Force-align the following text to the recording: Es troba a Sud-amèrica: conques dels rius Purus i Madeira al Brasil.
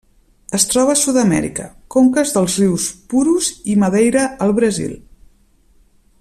Es 0.59 0.63
troba 0.69 0.93
a 0.95 0.99
Sud-amèrica: 1.01 1.65
conques 1.97 2.33
dels 2.37 2.57
rius 2.63 2.87
Purus 3.13 3.51
i 3.75 3.77
Madeira 3.85 4.25
al 4.47 4.57
Brasil. 4.63 4.97